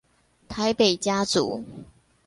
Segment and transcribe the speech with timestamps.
[0.49, 1.63] 台北家族